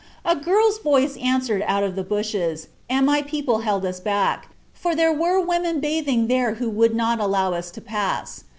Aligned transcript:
"A 0.25 0.35
girl's 0.35 0.79
voice 0.79 1.15
answered 1.17 1.63
out 1.67 1.83
of 1.83 1.95
the 1.95 2.01
bushes, 2.03 2.69
and 2.89 3.05
my 3.05 3.21
people 3.21 3.59
held 3.59 3.85
us 3.85 3.99
back, 3.99 4.49
for 4.73 4.95
there 4.95 5.13
were 5.13 5.39
women 5.39 5.79
bathing 5.79 6.25
there 6.25 6.55
who 6.55 6.71
would 6.71 6.95
not 6.95 7.19
allow 7.19 7.53
us 7.53 7.69
to 7.69 7.81
pass. 7.81 8.45